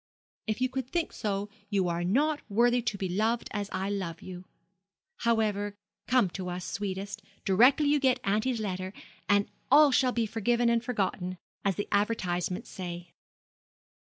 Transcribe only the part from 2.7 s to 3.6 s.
to be loved